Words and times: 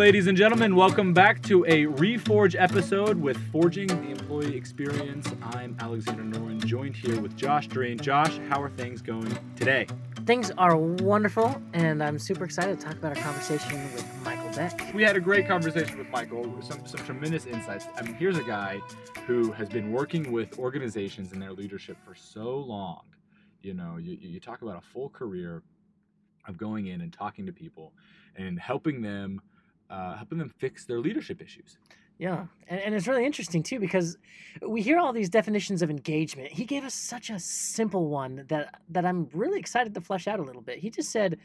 ladies 0.00 0.28
and 0.28 0.38
gentlemen. 0.38 0.74
Welcome 0.74 1.12
back 1.12 1.42
to 1.42 1.62
a 1.66 1.84
Reforge 1.84 2.56
episode 2.58 3.20
with 3.20 3.36
Forging 3.52 3.86
the 3.86 4.12
Employee 4.12 4.56
Experience. 4.56 5.30
I'm 5.42 5.76
Alexander 5.78 6.22
Noren, 6.22 6.64
joined 6.64 6.96
here 6.96 7.20
with 7.20 7.36
Josh 7.36 7.66
Dreen. 7.66 7.98
Josh, 7.98 8.38
how 8.48 8.62
are 8.62 8.70
things 8.70 9.02
going 9.02 9.30
today? 9.56 9.86
Things 10.24 10.50
are 10.56 10.74
wonderful, 10.74 11.60
and 11.74 12.02
I'm 12.02 12.18
super 12.18 12.44
excited 12.44 12.80
to 12.80 12.86
talk 12.86 12.96
about 12.96 13.14
our 13.14 13.22
conversation 13.22 13.74
with 13.92 14.06
Michael 14.24 14.50
Beck. 14.54 14.90
We 14.94 15.02
had 15.02 15.16
a 15.16 15.20
great 15.20 15.46
conversation 15.46 15.98
with 15.98 16.08
Michael, 16.08 16.50
some, 16.62 16.86
some 16.86 17.04
tremendous 17.04 17.44
insights. 17.44 17.84
I 17.94 18.00
mean, 18.00 18.14
here's 18.14 18.38
a 18.38 18.44
guy 18.44 18.80
who 19.26 19.52
has 19.52 19.68
been 19.68 19.92
working 19.92 20.32
with 20.32 20.58
organizations 20.58 21.32
and 21.32 21.42
their 21.42 21.52
leadership 21.52 21.98
for 22.06 22.14
so 22.14 22.56
long. 22.56 23.02
You 23.60 23.74
know, 23.74 23.98
you, 23.98 24.16
you 24.18 24.40
talk 24.40 24.62
about 24.62 24.78
a 24.78 24.86
full 24.94 25.10
career 25.10 25.62
of 26.48 26.56
going 26.56 26.86
in 26.86 27.02
and 27.02 27.12
talking 27.12 27.44
to 27.44 27.52
people 27.52 27.92
and 28.36 28.58
helping 28.58 29.02
them 29.02 29.42
uh, 29.90 30.16
helping 30.16 30.38
them 30.38 30.48
fix 30.48 30.84
their 30.84 31.00
leadership 31.00 31.42
issues. 31.42 31.76
Yeah, 32.18 32.46
and, 32.68 32.80
and 32.80 32.94
it's 32.94 33.08
really 33.08 33.24
interesting 33.24 33.62
too 33.62 33.80
because 33.80 34.18
we 34.66 34.82
hear 34.82 34.98
all 34.98 35.12
these 35.12 35.30
definitions 35.30 35.80
of 35.80 35.90
engagement. 35.90 36.52
He 36.52 36.66
gave 36.66 36.84
us 36.84 36.94
such 36.94 37.30
a 37.30 37.38
simple 37.38 38.08
one 38.08 38.44
that 38.48 38.80
that 38.90 39.06
I'm 39.06 39.28
really 39.32 39.58
excited 39.58 39.94
to 39.94 40.00
flesh 40.00 40.28
out 40.28 40.38
a 40.38 40.42
little 40.42 40.60
bit. 40.60 40.78
He 40.78 40.90
just 40.90 41.10
said, 41.10 41.38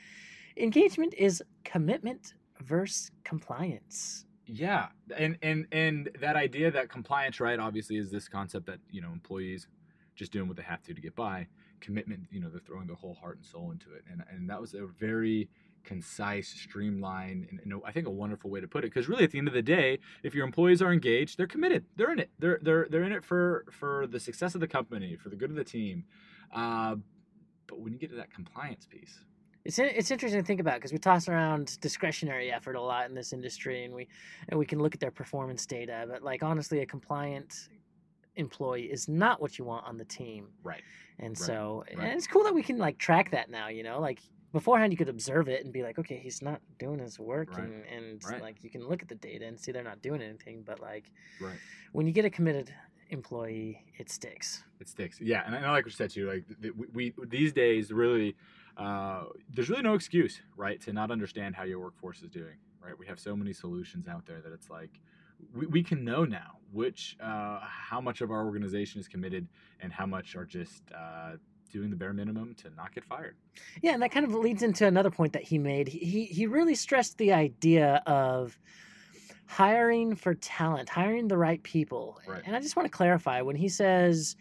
engagement 0.58 1.14
is 1.18 1.42
commitment 1.64 2.34
versus 2.62 3.12
compliance. 3.24 4.26
Yeah, 4.48 4.88
and 5.16 5.38
and 5.42 5.66
and 5.72 6.10
that 6.20 6.36
idea 6.36 6.70
that 6.72 6.90
compliance, 6.90 7.40
right, 7.40 7.58
obviously, 7.58 7.96
is 7.96 8.12
this 8.12 8.28
concept 8.28 8.66
that 8.68 8.80
you 8.92 9.02
know 9.02 9.12
employees 9.12 9.68
just 10.16 10.32
doing 10.32 10.48
what 10.48 10.58
they 10.58 10.64
have 10.64 10.84
to 10.84 10.94
to 10.94 11.02
get 11.02 11.16
by. 11.16 11.48
Commitment, 11.86 12.22
you 12.32 12.40
know, 12.40 12.50
they're 12.50 12.60
throwing 12.60 12.88
their 12.88 12.96
whole 12.96 13.14
heart 13.14 13.38
and 13.38 13.46
soul 13.46 13.70
into 13.72 13.94
it, 13.94 14.04
and 14.12 14.24
and 14.32 14.50
that 14.50 14.60
was 14.60 14.74
a 14.74 14.88
very 15.00 15.50
concise, 15.84 16.48
streamlined, 16.48 17.48
and, 17.50 17.60
and 17.64 17.82
I 17.86 17.92
think 17.92 18.08
a 18.08 18.12
wonderful 18.12 18.50
way 18.50 18.60
to 18.60 18.68
put 18.68 18.84
it. 18.84 18.88
Because 18.88 19.08
really, 19.08 19.24
at 19.24 19.30
the 19.30 19.38
end 19.38 19.48
of 19.48 19.54
the 19.54 19.62
day, 19.62 20.00
if 20.24 20.34
your 20.34 20.46
employees 20.46 20.82
are 20.82 20.92
engaged, 20.92 21.38
they're 21.38 21.46
committed. 21.46 21.86
They're 21.96 22.12
in 22.12 22.20
it. 22.20 22.32
They're 22.40 22.60
they're 22.62 22.88
they're 22.90 23.04
in 23.04 23.12
it 23.12 23.24
for 23.24 23.66
for 23.70 24.08
the 24.08 24.20
success 24.20 24.56
of 24.56 24.62
the 24.62 24.68
company, 24.68 25.16
for 25.16 25.30
the 25.30 25.36
good 25.36 25.52
of 25.52 25.56
the 25.56 25.64
team. 25.64 26.06
Uh, 26.52 26.96
but 27.68 27.80
when 27.80 27.94
you 27.94 28.00
get 28.00 28.10
to 28.10 28.16
that 28.16 28.34
compliance 28.34 28.88
piece, 28.88 29.20
it's 29.64 29.78
it's 29.80 30.12
interesting 30.12 30.42
to 30.42 30.46
think 30.46 30.60
about 30.60 30.76
because 30.76 30.92
we 30.92 30.98
toss 30.98 31.28
around 31.28 31.80
discretionary 31.82 32.52
effort 32.52 32.76
a 32.76 32.82
lot 32.82 33.08
in 33.08 33.16
this 33.16 33.32
industry, 33.32 33.86
and 33.86 33.94
we 33.94 34.08
and 34.50 34.60
we 34.60 34.66
can 34.66 34.80
look 34.80 34.96
at 34.96 35.00
their 35.00 35.12
performance 35.12 35.66
data. 35.66 36.06
But 36.10 36.24
like 36.24 36.42
honestly, 36.44 36.82
a 36.82 36.86
compliant 36.86 37.70
employee 38.36 38.84
is 38.84 39.08
not 39.08 39.42
what 39.42 39.58
you 39.58 39.66
want 39.66 39.86
on 39.86 39.98
the 39.98 40.06
team. 40.06 40.48
Right. 40.64 40.82
And 41.20 41.30
right. 41.30 41.38
so, 41.38 41.84
right. 41.88 42.10
and 42.10 42.18
it's 42.18 42.28
cool 42.28 42.44
that 42.44 42.54
we 42.54 42.64
can 42.64 42.78
like 42.78 42.98
track 42.98 43.32
that 43.32 43.50
now. 43.50 43.68
You 43.70 43.84
know, 43.84 44.00
like 44.00 44.20
beforehand 44.56 44.94
you 44.94 44.98
could 44.98 45.10
observe 45.10 45.50
it 45.50 45.66
and 45.66 45.74
be 45.74 45.84
like 45.84 46.00
okay 46.00 46.18
he's 46.18 46.42
not 46.42 46.62
doing 46.80 46.98
his 46.98 47.20
work 47.20 47.58
right. 47.58 47.68
and, 47.68 47.84
and 47.92 48.42
like 48.42 48.64
you 48.64 48.70
can 48.70 48.88
look 48.88 49.02
at 49.02 49.10
the 49.10 49.16
data 49.16 49.46
and 49.46 49.60
see 49.60 49.70
they're 49.74 49.84
not 49.84 50.02
doing 50.02 50.22
anything 50.22 50.64
but 50.66 50.80
like 50.80 51.12
right. 51.42 51.58
when 51.92 52.08
you 52.08 52.14
get 52.14 52.24
a 52.24 52.30
committed 52.30 52.74
employee 53.10 53.84
it 53.98 54.10
sticks 54.10 54.64
it 54.80 54.88
sticks 54.88 55.20
yeah 55.20 55.44
and 55.46 55.54
i 55.54 55.60
like 55.72 55.84
what 55.84 55.88
you 55.88 55.92
said 55.92 56.10
too 56.10 56.26
like 56.26 56.46
the, 56.62 56.72
we, 56.72 57.12
we, 57.18 57.26
these 57.28 57.52
days 57.52 57.92
really 57.92 58.34
uh, 58.78 59.24
there's 59.54 59.70
really 59.70 59.82
no 59.84 59.94
excuse 59.94 60.40
right 60.56 60.80
to 60.80 60.94
not 60.94 61.12
understand 61.12 61.54
how 61.54 61.64
your 61.64 61.80
workforce 61.80 62.22
is 62.22 62.30
doing 62.30 62.56
right 62.82 62.98
we 62.98 63.06
have 63.06 63.20
so 63.20 63.36
many 63.36 63.52
solutions 63.52 64.08
out 64.08 64.26
there 64.26 64.40
that 64.40 64.54
it's 64.54 64.70
like 64.70 65.02
we, 65.54 65.66
we 65.68 65.84
can 65.84 66.04
know 66.04 66.26
now 66.26 66.56
which 66.72 67.16
uh, 67.22 67.60
how 67.62 68.02
much 68.02 68.20
of 68.22 68.32
our 68.32 68.46
organization 68.46 69.00
is 69.00 69.08
committed 69.08 69.48
and 69.80 69.94
how 69.94 70.06
much 70.06 70.36
are 70.36 70.44
just 70.46 70.84
uh, 70.94 71.32
doing 71.72 71.90
the 71.90 71.96
bare 71.96 72.14
minimum 72.14 72.54
to 72.56 72.70
not 72.76 72.94
get 72.94 73.04
fired. 73.06 73.36
Yeah, 73.82 73.94
and 73.94 74.02
that 74.02 74.12
kind 74.12 74.26
of 74.26 74.34
leads 74.34 74.62
into 74.62 74.86
another 74.86 75.10
point 75.10 75.34
that 75.34 75.44
he 75.44 75.58
made. 75.58 75.88
He 75.88 76.26
he 76.26 76.48
really 76.48 76.76
stressed 76.76 77.18
the 77.18 77.34
idea 77.34 78.04
of 78.06 78.60
hiring 79.46 80.16
for 80.16 80.34
talent, 80.34 80.90
hiring 80.90 81.28
the 81.28 81.38
right 81.38 81.62
people. 81.64 82.20
Right. 82.28 82.42
And 82.46 82.56
I 82.56 82.60
just 82.60 82.76
want 82.76 82.86
to 82.86 82.92
clarify 82.92 83.42
when 83.42 83.56
he 83.56 83.70
says 83.70 84.36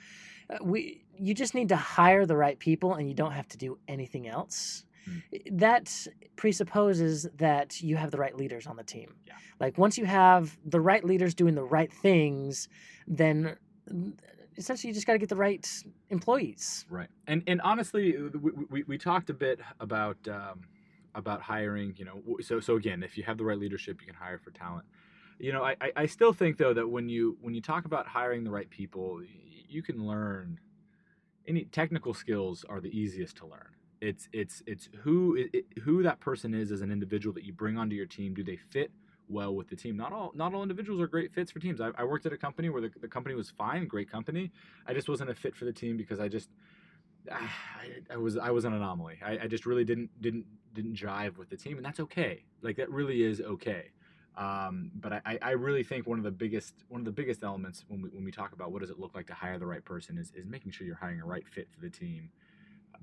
uh, 0.50 0.56
we 0.62 1.04
you 1.18 1.34
just 1.34 1.54
need 1.54 1.68
to 1.68 1.76
hire 1.76 2.26
the 2.26 2.36
right 2.36 2.58
people 2.58 2.94
and 2.94 3.08
you 3.08 3.14
don't 3.14 3.32
have 3.32 3.48
to 3.48 3.58
do 3.58 3.78
anything 3.86 4.26
else. 4.26 4.84
Hmm. 5.04 5.18
That 5.52 6.06
presupposes 6.36 7.28
that 7.36 7.80
you 7.82 7.96
have 7.96 8.10
the 8.10 8.18
right 8.18 8.36
leaders 8.36 8.66
on 8.66 8.76
the 8.76 8.84
team. 8.84 9.14
Yeah. 9.26 9.34
Like 9.60 9.78
once 9.78 9.96
you 9.98 10.04
have 10.04 10.56
the 10.64 10.80
right 10.80 11.04
leaders 11.04 11.34
doing 11.34 11.54
the 11.54 11.64
right 11.64 11.92
things, 11.92 12.68
then 13.06 13.56
essentially 14.56 14.88
you 14.88 14.94
just 14.94 15.06
got 15.06 15.14
to 15.14 15.18
get 15.18 15.28
the 15.28 15.36
right 15.36 15.66
employees. 16.10 16.86
Right. 16.88 17.08
And 17.26 17.42
and 17.46 17.60
honestly, 17.62 18.16
we, 18.18 18.50
we, 18.70 18.82
we 18.84 18.98
talked 18.98 19.30
a 19.30 19.34
bit 19.34 19.60
about 19.80 20.16
um, 20.28 20.62
about 21.14 21.40
hiring. 21.42 21.94
You 21.96 22.04
know, 22.04 22.22
so 22.40 22.60
so 22.60 22.76
again, 22.76 23.02
if 23.02 23.16
you 23.16 23.24
have 23.24 23.38
the 23.38 23.44
right 23.44 23.58
leadership, 23.58 24.00
you 24.00 24.06
can 24.06 24.16
hire 24.16 24.38
for 24.38 24.50
talent. 24.50 24.86
You 25.38 25.52
know, 25.52 25.64
I, 25.64 25.76
I 25.96 26.06
still 26.06 26.32
think 26.32 26.58
though 26.58 26.74
that 26.74 26.88
when 26.88 27.08
you 27.08 27.36
when 27.40 27.54
you 27.54 27.60
talk 27.60 27.84
about 27.86 28.06
hiring 28.06 28.44
the 28.44 28.50
right 28.50 28.70
people, 28.70 29.20
you 29.68 29.82
can 29.82 30.06
learn 30.06 30.60
any 31.46 31.64
technical 31.64 32.14
skills 32.14 32.64
are 32.68 32.80
the 32.80 32.96
easiest 32.96 33.36
to 33.38 33.46
learn. 33.46 33.74
It's 34.04 34.28
it's 34.32 34.62
it's 34.66 34.90
who 35.02 35.36
it, 35.52 35.64
who 35.82 36.02
that 36.02 36.20
person 36.20 36.52
is 36.52 36.70
as 36.70 36.82
an 36.82 36.92
individual 36.92 37.32
that 37.34 37.44
you 37.44 37.52
bring 37.52 37.78
onto 37.78 37.96
your 37.96 38.06
team. 38.06 38.34
Do 38.34 38.44
they 38.44 38.56
fit 38.56 38.90
well 39.28 39.54
with 39.54 39.68
the 39.68 39.76
team. 39.76 39.96
Not 39.96 40.12
all 40.12 40.32
not 40.34 40.54
all 40.54 40.62
individuals 40.62 41.00
are 41.00 41.06
great 41.06 41.32
fits 41.32 41.50
for 41.50 41.58
teams. 41.58 41.80
I, 41.80 41.90
I 41.96 42.04
worked 42.04 42.26
at 42.26 42.32
a 42.32 42.36
company 42.36 42.68
where 42.68 42.82
the, 42.82 42.90
the 43.00 43.08
company 43.08 43.34
was 43.34 43.50
fine, 43.50 43.86
great 43.86 44.10
company. 44.10 44.50
I 44.86 44.92
just 44.92 45.08
wasn't 45.08 45.30
a 45.30 45.34
fit 45.34 45.56
for 45.56 45.64
the 45.64 45.72
team 45.72 45.96
because 45.96 46.20
I 46.20 46.28
just 46.28 46.50
I, 47.32 48.12
I 48.12 48.16
was 48.16 48.36
I 48.36 48.50
was 48.50 48.64
an 48.64 48.74
anomaly. 48.74 49.20
I, 49.24 49.38
I 49.44 49.46
just 49.46 49.66
really 49.66 49.84
didn't 49.84 50.10
didn't 50.20 50.44
didn't 50.74 50.94
jive 50.94 51.38
with 51.38 51.48
the 51.48 51.56
team, 51.56 51.76
and 51.76 51.86
that's 51.86 52.00
okay. 52.00 52.44
Like 52.62 52.76
that 52.76 52.90
really 52.90 53.22
is 53.22 53.40
okay. 53.40 53.90
Um, 54.36 54.90
but 54.96 55.12
I, 55.24 55.38
I 55.40 55.50
really 55.52 55.84
think 55.84 56.08
one 56.08 56.18
of 56.18 56.24
the 56.24 56.32
biggest 56.32 56.74
one 56.88 57.00
of 57.00 57.04
the 57.04 57.12
biggest 57.12 57.44
elements 57.44 57.84
when 57.88 58.02
we, 58.02 58.08
when 58.10 58.24
we 58.24 58.32
talk 58.32 58.52
about 58.52 58.72
what 58.72 58.80
does 58.80 58.90
it 58.90 58.98
look 58.98 59.14
like 59.14 59.28
to 59.28 59.34
hire 59.34 59.60
the 59.60 59.66
right 59.66 59.84
person 59.84 60.18
is, 60.18 60.32
is 60.34 60.44
making 60.44 60.72
sure 60.72 60.84
you're 60.84 60.96
hiring 60.96 61.20
a 61.20 61.24
right 61.24 61.46
fit 61.46 61.68
for 61.72 61.80
the 61.80 61.88
team 61.88 62.30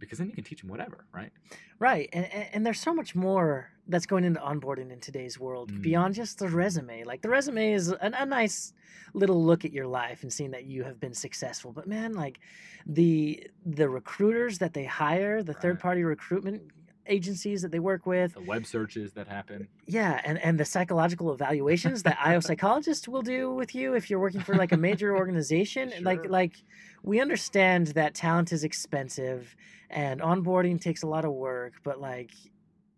because 0.02 0.18
then 0.20 0.28
you 0.28 0.34
can 0.36 0.44
teach 0.44 0.60
them 0.62 0.70
whatever, 0.70 1.06
right? 1.14 1.32
Right, 1.80 2.10
and 2.12 2.26
and 2.26 2.66
there's 2.66 2.82
so 2.82 2.94
much 2.94 3.16
more 3.16 3.72
that's 3.88 4.06
going 4.06 4.24
into 4.26 4.40
onboarding 4.42 4.92
in 4.92 5.00
today's 5.00 5.40
world 5.40 5.72
Mm. 5.72 5.82
beyond 5.82 6.16
just 6.16 6.40
the 6.40 6.48
resume. 6.50 7.04
Like 7.06 7.22
the 7.22 7.30
resume 7.30 7.72
is 7.74 7.90
a, 7.92 7.98
a 8.02 8.26
nice 8.26 8.74
little 9.14 9.44
look 9.44 9.64
at 9.66 9.72
your 9.72 9.88
life 9.88 10.24
and 10.24 10.32
seeing 10.32 10.52
that 10.52 10.66
you 10.66 10.84
have 10.84 11.00
been 11.00 11.14
successful. 11.14 11.72
But 11.72 11.88
man, 11.88 12.14
like 12.14 12.40
the 12.86 13.48
the 13.66 13.88
recruiters 13.90 14.58
that 14.60 14.74
they 14.74 14.86
hire, 14.86 15.44
the 15.44 15.54
Right. 15.54 15.62
third 15.62 15.80
party 15.80 16.04
recruitment 16.04 16.64
agencies 17.08 17.62
that 17.62 17.72
they 17.72 17.80
work 17.80 18.06
with, 18.06 18.34
The 18.34 18.42
web 18.42 18.66
searches 18.66 19.14
that 19.14 19.28
happen. 19.28 19.68
yeah, 19.88 20.22
and 20.24 20.38
and 20.40 20.60
the 20.60 20.66
psychological 20.66 21.34
evaluations 21.34 22.04
that 22.04 22.18
IO 22.24 22.40
psychologists 22.50 23.08
will 23.08 23.22
do 23.22 23.54
with 23.54 23.74
you 23.76 23.94
if 23.94 24.10
you're 24.10 24.20
working 24.20 24.42
for 24.42 24.56
like 24.56 24.72
a 24.72 24.78
major 24.78 25.16
organization. 25.22 25.92
Like 26.02 26.24
Sure. 26.24 26.32
like 26.32 26.56
we 27.04 27.20
understand 27.20 27.88
that 27.88 28.14
talent 28.14 28.52
is 28.52 28.64
expensive 28.64 29.56
and 29.90 30.22
onboarding 30.22 30.80
takes 30.80 31.04
a 31.04 31.08
lot 31.08 31.26
of 31.26 31.34
work, 31.34 31.74
but 31.84 32.00
like 32.00 32.32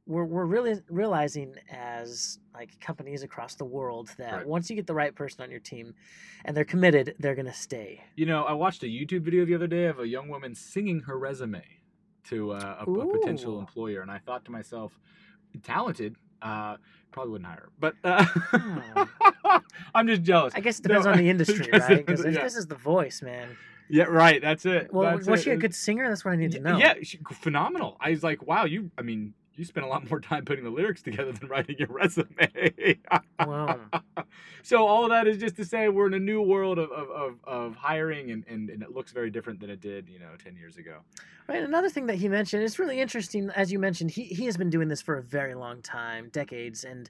we're 0.06 0.26
we're 0.26 0.46
really 0.46 0.76
realizing 0.90 1.56
as 1.72 2.38
like 2.54 2.78
companies 2.82 3.24
across 3.24 3.56
the 3.56 3.64
world 3.66 4.10
that 4.18 4.34
Right. 4.34 4.46
once 4.48 4.70
you 4.70 4.76
get 4.76 4.86
the 4.86 4.94
right 4.94 5.16
person 5.16 5.42
on 5.42 5.50
your 5.50 5.62
team 5.62 5.94
and 6.44 6.56
they're 6.58 6.66
committed, 6.66 7.16
they're 7.20 7.36
gonna 7.36 7.54
stay. 7.54 8.02
You 8.18 8.26
know, 8.26 8.44
I 8.44 8.52
watched 8.52 8.84
a 8.84 8.88
YouTube 8.88 9.22
video 9.22 9.46
the 9.46 9.56
other 9.56 9.68
day 9.68 9.86
of 9.86 10.00
a 10.00 10.08
young 10.08 10.28
woman 10.28 10.56
singing 10.56 11.00
her 11.08 11.18
resume 11.18 11.64
to 12.30 12.52
uh, 12.54 12.84
a, 12.86 12.92
a 12.92 13.08
potential 13.20 13.60
employer, 13.60 14.02
and 14.02 14.12
I 14.12 14.20
thought 14.20 14.46
to 14.46 14.52
myself, 14.52 14.98
talented, 15.64 16.16
uh, 16.42 16.78
probably 17.12 17.32
wouldn't 17.34 17.48
hire 17.48 17.70
her. 17.70 17.70
But 17.80 17.96
uh, 18.04 19.60
I'm 19.96 20.08
just 20.08 20.24
jealous. 20.24 20.54
I 20.56 20.60
guess 20.60 20.80
it 20.80 20.84
depends 20.84 21.06
No, 21.06 21.12
on 21.12 21.18
the 21.18 21.30
industry, 21.30 21.70
right? 21.72 22.06
Because 22.06 22.26
yeah. 22.26 22.44
this 22.44 22.56
is 22.56 22.68
the 22.68 22.76
voice, 22.76 23.22
man. 23.22 23.56
Yeah, 23.90 24.06
right. 24.06 24.42
That's 24.42 24.66
it. 24.66 24.92
Well, 24.94 25.16
That's 25.18 25.28
was 25.28 25.42
it. 25.42 25.44
she 25.44 25.50
a 25.52 25.58
good 25.58 25.76
singer? 25.76 26.08
That's 26.08 26.24
what 26.26 26.32
I 26.32 26.38
need 26.38 26.52
to 26.54 26.60
know. 26.60 26.78
Yeah, 26.78 26.96
she, 27.04 27.20
phenomenal. 27.32 27.98
I 28.00 28.12
was 28.12 28.24
like, 28.24 28.46
wow, 28.48 28.66
you. 28.66 28.90
I 28.98 29.02
mean, 29.02 29.34
you 29.56 29.66
spent 29.66 29.86
a 29.86 29.90
lot 29.90 30.10
more 30.10 30.20
time 30.20 30.46
putting 30.46 30.64
the 30.64 30.70
lyrics 30.70 31.02
together 31.02 31.32
than 31.32 31.48
writing 31.50 31.76
your 31.78 31.90
resume. 31.90 32.98
Wow. 33.40 33.80
so 34.64 34.86
all 34.88 35.04
of 35.04 35.10
that 35.12 35.28
is 35.28 35.38
just 35.38 35.56
to 35.58 35.66
say 35.66 35.90
we're 35.90 36.08
in 36.08 36.14
a 36.14 36.20
new 36.20 36.42
world 36.42 36.80
of, 36.80 36.92
of, 36.92 37.10
of, 37.10 37.36
of 37.46 37.76
hiring 37.76 38.32
and, 38.32 38.46
and, 38.48 38.70
and 38.70 38.82
it 38.82 38.92
looks 38.92 39.12
very 39.12 39.30
different 39.30 39.60
than 39.60 39.70
it 39.70 39.82
did, 39.82 40.10
you 40.10 40.20
know, 40.20 40.30
10 40.44 40.56
years 40.56 40.78
ago. 40.78 41.00
Right. 41.48 41.62
Another 41.62 41.90
thing 41.90 42.06
that 42.06 42.16
he 42.16 42.30
mentioned, 42.30 42.64
it's 42.64 42.80
really 42.80 43.02
interesting. 43.02 43.50
As 43.50 43.72
you 43.72 43.78
mentioned, 43.78 44.12
he, 44.12 44.24
he 44.24 44.46
has 44.46 44.56
been 44.56 44.70
doing 44.70 44.88
this 44.88 45.02
for 45.02 45.18
a 45.18 45.22
very 45.22 45.56
long 45.56 45.82
time, 45.82 46.30
decades, 46.30 46.86
and 46.86 47.10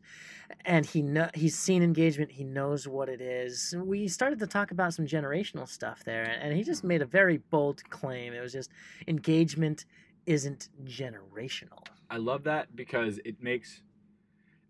and 0.65 0.85
he 0.85 1.03
know 1.03 1.29
he's 1.35 1.55
seen 1.55 1.83
engagement. 1.83 2.31
He 2.31 2.43
knows 2.43 2.87
what 2.87 3.09
it 3.09 3.21
is. 3.21 3.75
We 3.77 4.07
started 4.07 4.39
to 4.39 4.47
talk 4.47 4.71
about 4.71 4.95
some 4.95 5.05
generational 5.05 5.67
stuff 5.69 6.03
there, 6.03 6.23
and, 6.23 6.41
and 6.41 6.57
he 6.57 6.63
just 6.63 6.83
made 6.83 7.03
a 7.03 7.05
very 7.05 7.37
bold 7.51 7.87
claim. 7.91 8.33
It 8.33 8.41
was 8.41 8.53
just 8.53 8.71
engagement 9.07 9.85
isn't 10.25 10.69
generational. 10.85 11.85
I 12.13 12.17
love 12.17 12.43
that 12.43 12.75
because 12.75 13.19
it 13.25 13.41
makes 13.41 13.81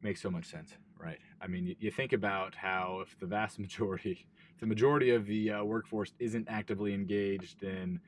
makes 0.02 0.22
so 0.22 0.32
much 0.32 0.46
sense, 0.46 0.72
right? 0.98 1.20
I 1.42 1.48
mean, 1.48 1.68
you, 1.68 1.76
you 1.78 1.92
think 1.92 2.14
about 2.14 2.56
how 2.56 3.02
if 3.02 3.20
the 3.20 3.26
vast 3.26 3.60
majority, 3.66 4.26
the 4.62 4.66
majority 4.66 5.10
of 5.10 5.26
the 5.26 5.52
uh, 5.52 5.64
workforce 5.66 6.14
isn't 6.20 6.48
actively 6.50 6.94
engaged, 6.94 7.60
then 7.60 8.00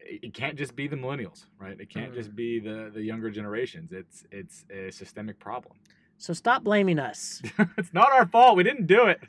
it, 0.00 0.20
it 0.24 0.34
can't 0.34 0.56
just 0.56 0.74
be 0.74 0.88
the 0.88 0.96
millennials, 0.96 1.44
right? 1.58 1.78
It 1.78 1.90
can't 1.90 2.14
just 2.14 2.34
be 2.34 2.58
the 2.58 2.90
the 2.94 3.02
younger 3.02 3.30
generations. 3.30 3.92
It's 3.92 4.24
it's 4.32 4.64
a 4.70 4.90
systemic 4.90 5.38
problem. 5.38 5.74
So 6.16 6.32
stop 6.32 6.64
blaming 6.64 6.98
us. 6.98 7.42
it's 7.76 7.92
not 7.92 8.12
our 8.12 8.26
fault. 8.26 8.56
We 8.56 8.62
didn't 8.62 8.86
do 8.86 9.08
it. 9.08 9.20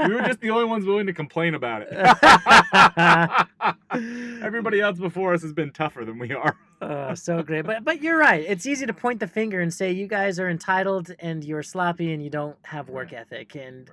We 0.00 0.14
were 0.14 0.22
just 0.22 0.40
the 0.40 0.50
only 0.50 0.64
ones 0.66 0.84
willing 0.84 1.06
to 1.06 1.12
complain 1.12 1.54
about 1.54 1.82
it. 1.82 1.88
Everybody 4.42 4.80
else 4.80 4.98
before 4.98 5.34
us 5.34 5.42
has 5.42 5.52
been 5.52 5.70
tougher 5.72 6.04
than 6.04 6.18
we 6.18 6.32
are. 6.32 6.56
Oh, 6.80 7.14
so 7.14 7.42
great. 7.42 7.66
But 7.66 7.84
but 7.84 8.02
you're 8.02 8.18
right. 8.18 8.44
It's 8.46 8.64
easy 8.66 8.86
to 8.86 8.92
point 8.92 9.18
the 9.18 9.26
finger 9.26 9.60
and 9.60 9.72
say 9.74 9.90
you 9.90 10.06
guys 10.06 10.38
are 10.38 10.48
entitled 10.48 11.12
and 11.18 11.42
you're 11.42 11.64
sloppy 11.64 12.12
and 12.12 12.22
you 12.22 12.30
don't 12.30 12.56
have 12.62 12.88
work 12.88 13.10
Right. 13.12 13.20
ethic 13.22 13.56
and 13.56 13.90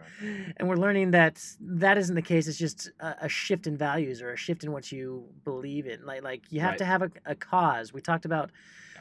and 0.58 0.70
we're 0.70 0.76
learning 0.76 1.12
that 1.12 1.44
that 1.60 1.98
isn't 1.98 2.14
the 2.16 2.22
case. 2.22 2.48
It's 2.48 2.60
just 2.60 2.92
a, 3.00 3.16
a 3.22 3.30
shift 3.30 3.66
in 3.66 3.76
values 3.76 4.22
or 4.22 4.34
a 4.34 4.38
shift 4.38 4.64
in 4.64 4.72
what 4.72 4.92
you 4.92 5.26
believe 5.44 5.88
in. 5.88 6.06
Like 6.06 6.24
like 6.24 6.42
you 6.52 6.60
have 6.62 6.72
Right. 6.72 6.78
to 6.80 6.86
have 6.86 7.02
a, 7.02 7.12
a 7.26 7.36
cause. 7.36 7.92
We 7.94 8.02
talked 8.02 8.26
about. 8.26 8.52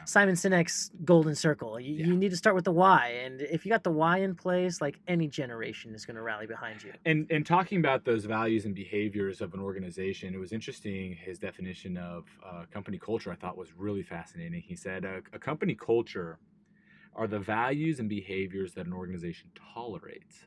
Simon 0.05 0.35
Sinek's 0.35 0.91
golden 1.03 1.35
circle. 1.35 1.79
You, 1.79 1.95
Yeah. 1.95 2.05
you 2.07 2.17
need 2.17 2.31
to 2.31 2.37
start 2.37 2.55
with 2.55 2.65
the 2.65 2.71
why, 2.71 3.09
and 3.23 3.41
if 3.41 3.65
you 3.65 3.69
got 3.71 3.83
the 3.83 3.91
why 3.91 4.19
in 4.19 4.35
place, 4.35 4.81
like 4.81 4.99
any 5.07 5.27
generation 5.27 5.93
is 5.95 6.05
going 6.05 6.15
to 6.15 6.21
rally 6.21 6.47
behind 6.47 6.83
you. 6.83 6.93
And 7.05 7.29
and 7.31 7.45
talking 7.45 7.79
about 7.79 8.05
those 8.05 8.25
values 8.25 8.65
and 8.65 8.75
behaviors 8.75 9.41
of 9.41 9.53
an 9.53 9.59
organization, 9.59 10.33
it 10.33 10.37
was 10.37 10.51
interesting. 10.51 11.15
His 11.15 11.39
definition 11.39 11.97
of 11.97 12.25
uh, 12.45 12.65
company 12.71 12.97
culture, 12.97 13.31
I 13.31 13.35
thought, 13.35 13.57
was 13.57 13.73
really 13.75 14.03
fascinating. 14.03 14.61
He 14.61 14.75
said 14.75 15.05
a, 15.05 15.21
a 15.33 15.39
company 15.39 15.75
culture 15.75 16.39
are 17.15 17.27
the 17.27 17.39
values 17.39 17.99
and 17.99 18.09
behaviors 18.09 18.73
that 18.73 18.85
an 18.85 18.93
organization 18.93 19.49
tolerates. 19.73 20.45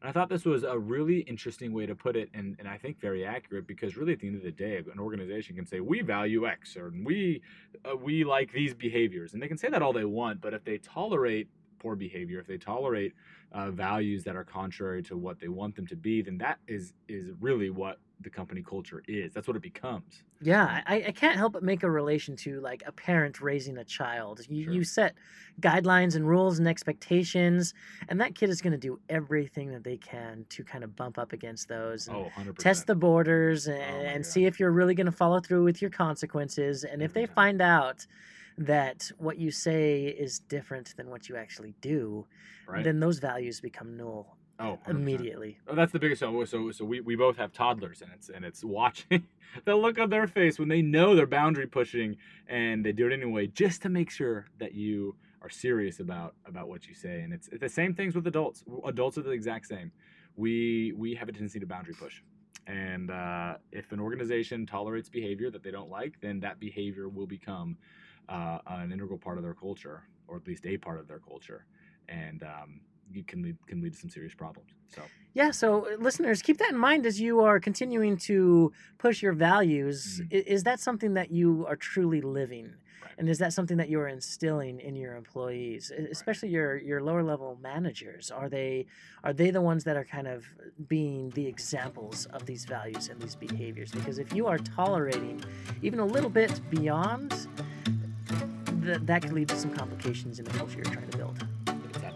And 0.00 0.08
I 0.08 0.12
thought 0.12 0.30
this 0.30 0.44
was 0.46 0.62
a 0.62 0.78
really 0.78 1.20
interesting 1.20 1.72
way 1.72 1.84
to 1.84 1.94
put 1.94 2.16
it, 2.16 2.30
and, 2.32 2.56
and 2.58 2.66
I 2.66 2.78
think 2.78 3.00
very 3.00 3.24
accurate 3.24 3.66
because 3.66 3.96
really 3.96 4.14
at 4.14 4.20
the 4.20 4.28
end 4.28 4.36
of 4.36 4.42
the 4.42 4.50
day, 4.50 4.78
an 4.78 4.98
organization 4.98 5.56
can 5.56 5.66
say 5.66 5.80
we 5.80 6.00
value 6.00 6.46
X 6.46 6.76
or 6.76 6.92
we 7.04 7.42
uh, 7.84 7.96
we 7.96 8.24
like 8.24 8.52
these 8.52 8.72
behaviors, 8.72 9.34
and 9.34 9.42
they 9.42 9.48
can 9.48 9.58
say 9.58 9.68
that 9.68 9.82
all 9.82 9.92
they 9.92 10.06
want, 10.06 10.40
but 10.40 10.54
if 10.54 10.64
they 10.64 10.78
tolerate 10.78 11.48
poor 11.78 11.96
behavior, 11.96 12.40
if 12.40 12.46
they 12.46 12.58
tolerate 12.58 13.12
uh, 13.52 13.70
values 13.70 14.24
that 14.24 14.36
are 14.36 14.44
contrary 14.44 15.02
to 15.02 15.16
what 15.16 15.38
they 15.38 15.48
want 15.48 15.76
them 15.76 15.86
to 15.88 15.96
be, 15.96 16.22
then 16.22 16.38
that 16.38 16.58
is 16.66 16.94
is 17.08 17.30
really 17.40 17.68
what 17.68 17.98
the 18.22 18.30
company 18.30 18.62
culture 18.62 19.02
is. 19.08 19.32
That's 19.32 19.46
what 19.48 19.56
it 19.56 19.62
becomes. 19.62 20.22
Yeah, 20.42 20.82
I, 20.86 20.96
I 21.08 21.12
can't 21.12 21.36
help 21.36 21.52
but 21.54 21.62
make 21.62 21.82
a 21.82 21.90
relation 21.90 22.36
to 22.36 22.60
like 22.60 22.82
a 22.86 22.92
parent 22.92 23.40
raising 23.40 23.78
a 23.78 23.84
child. 23.84 24.40
You, 24.48 24.64
Sure. 24.64 24.72
you 24.74 24.84
set 24.84 25.14
guidelines 25.60 26.16
and 26.16 26.28
rules 26.28 26.58
and 26.58 26.68
expectations, 26.68 27.74
and 28.08 28.20
that 28.20 28.34
kid 28.34 28.50
is 28.50 28.60
going 28.60 28.72
to 28.72 28.78
do 28.78 29.00
everything 29.08 29.70
that 29.72 29.84
they 29.84 29.96
can 29.96 30.44
to 30.50 30.64
kind 30.64 30.84
of 30.84 30.94
bump 30.96 31.18
up 31.18 31.32
against 31.32 31.68
those 31.68 32.08
and 32.08 32.16
Oh, 32.16 32.30
100%. 32.36 32.58
test 32.58 32.86
the 32.86 32.94
borders 32.94 33.66
and, 33.68 33.82
oh 33.82 33.98
my 33.98 34.04
and 34.12 34.24
see 34.26 34.44
if 34.44 34.60
you're 34.60 34.70
really 34.70 34.94
going 34.94 35.06
to 35.06 35.12
follow 35.12 35.40
through 35.40 35.64
with 35.64 35.80
your 35.80 35.90
consequences. 35.90 36.84
And 36.84 37.02
if 37.02 37.12
they 37.12 37.26
find 37.26 37.60
out 37.62 38.06
that 38.58 39.10
what 39.18 39.38
you 39.38 39.50
say 39.50 40.04
is 40.06 40.38
different 40.40 40.94
than 40.96 41.08
what 41.08 41.28
you 41.28 41.36
actually 41.36 41.74
do, 41.80 42.26
right? 42.66 42.84
then 42.84 43.00
those 43.00 43.18
values 43.18 43.60
become 43.60 43.96
null 43.96 44.36
oh, 44.60 44.78
100%. 44.86 44.90
immediately. 44.90 45.58
Oh, 45.66 45.74
that's 45.74 45.92
the 45.92 45.98
biggest. 45.98 46.20
So, 46.20 46.44
so, 46.44 46.70
so 46.70 46.84
we, 46.84 47.00
we 47.00 47.16
both 47.16 47.36
have 47.36 47.52
toddlers, 47.52 48.02
and 48.02 48.10
it's 48.14 48.28
and 48.28 48.44
it's 48.44 48.62
watching 48.62 49.26
the 49.64 49.74
look 49.74 49.98
on 49.98 50.10
their 50.10 50.26
face 50.26 50.58
when 50.58 50.68
they 50.68 50.82
know 50.82 51.16
they're 51.16 51.26
boundary 51.26 51.66
pushing, 51.66 52.16
and 52.48 52.84
they 52.84 52.92
do 52.92 53.06
it 53.06 53.12
anyway, 53.12 53.46
just 53.46 53.82
to 53.82 53.88
make 53.88 54.10
sure 54.10 54.46
that 54.58 54.74
you 54.74 55.16
are 55.42 55.50
serious 55.50 56.00
about 56.00 56.34
about 56.46 56.68
what 56.68 56.86
you 56.86 56.94
say. 56.94 57.22
And 57.22 57.32
it's, 57.32 57.48
it's 57.48 57.60
the 57.60 57.68
same 57.68 57.94
things 57.94 58.14
with 58.14 58.26
adults. 58.26 58.62
Adults 58.84 59.18
are 59.18 59.22
the 59.22 59.30
exact 59.30 59.66
same. 59.66 59.90
We 60.36 60.92
we 60.96 61.14
have 61.14 61.28
a 61.28 61.32
tendency 61.32 61.58
to 61.60 61.66
boundary 61.66 61.94
push, 61.94 62.22
and 62.66 63.10
uh, 63.10 63.54
if 63.72 63.92
an 63.92 64.00
organization 64.00 64.66
tolerates 64.66 65.08
behavior 65.08 65.50
that 65.50 65.62
they 65.62 65.70
don't 65.70 65.90
like, 65.90 66.20
then 66.20 66.40
that 66.40 66.60
behavior 66.60 67.08
will 67.08 67.26
become 67.26 67.76
uh, 68.28 68.58
an 68.66 68.92
integral 68.92 69.18
part 69.18 69.38
of 69.38 69.44
their 69.44 69.54
culture, 69.54 70.04
or 70.28 70.36
at 70.36 70.46
least 70.46 70.66
a 70.66 70.76
part 70.76 71.00
of 71.00 71.08
their 71.08 71.18
culture, 71.18 71.66
and 72.08 72.42
um, 72.42 72.80
can 73.26 73.42
lead 73.42 73.56
can 73.66 73.80
lead 73.82 73.92
to 73.92 73.98
some 73.98 74.10
serious 74.10 74.34
problems. 74.34 74.70
So. 74.88 75.02
Yeah, 75.34 75.52
so 75.52 75.86
uh, 75.86 75.96
listeners, 75.98 76.42
keep 76.42 76.58
that 76.58 76.70
in 76.70 76.78
mind 76.78 77.06
as 77.06 77.20
you 77.20 77.40
are 77.40 77.60
continuing 77.60 78.16
to 78.18 78.72
push 78.98 79.22
your 79.22 79.32
values. 79.32 80.20
Mhm. 80.20 80.32
Is 80.32 80.64
that 80.64 80.80
something 80.80 81.14
that 81.14 81.30
you 81.30 81.64
are 81.68 81.76
truly 81.76 82.20
living? 82.20 82.74
Right. 83.02 83.12
And 83.18 83.28
is 83.28 83.38
that 83.38 83.52
something 83.52 83.76
that 83.76 83.88
you 83.88 84.00
are 84.00 84.08
instilling 84.08 84.80
in 84.80 84.96
your 84.96 85.14
employees, 85.14 85.92
especially 86.10 86.48
your 86.48 86.76
your 86.76 87.00
lower 87.02 87.22
level 87.22 87.58
managers? 87.62 88.30
Are 88.30 88.48
they 88.48 88.86
are 89.22 89.32
they 89.32 89.50
the 89.50 89.60
ones 89.60 89.84
that 89.84 89.96
are 89.96 90.04
kind 90.04 90.26
of 90.26 90.46
being 90.88 91.30
the 91.30 91.46
examples 91.46 92.26
of 92.26 92.44
these 92.46 92.64
values 92.64 93.08
and 93.08 93.20
these 93.20 93.36
behaviors? 93.36 93.92
Because 93.92 94.18
if 94.18 94.32
you 94.34 94.46
are 94.48 94.58
tolerating 94.58 95.42
even 95.82 96.00
a 96.00 96.06
little 96.06 96.30
bit 96.30 96.60
beyond, 96.70 97.30
that 98.82 99.06
that 99.06 99.22
could 99.22 99.32
lead 99.32 99.48
to 99.48 99.56
some 99.56 99.72
complications 99.74 100.38
in 100.38 100.44
the 100.44 100.52
culture 100.52 100.76
you're 100.76 100.92
trying 100.92 101.08
to 101.08 101.16
build. 101.16 101.46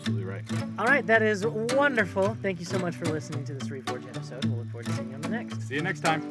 Absolutely 0.04 0.30
right. 0.30 0.44
All 0.78 0.84
right, 0.84 1.06
that 1.06 1.22
is 1.22 1.46
wonderful. 1.46 2.36
Thank 2.42 2.60
you 2.60 2.66
so 2.66 2.78
much 2.78 2.94
for 2.94 3.06
listening 3.06 3.42
to 3.46 3.54
this 3.54 3.68
Reforge 3.68 4.06
episode. 4.06 4.44
We'll 4.44 4.58
look 4.58 4.70
forward 4.70 4.84
to 4.84 4.92
seeing 4.92 5.08
you 5.08 5.14
on 5.14 5.22
the 5.22 5.28
next. 5.30 5.62
See 5.62 5.76
you 5.76 5.82
next 5.82 6.00
time. 6.00 6.30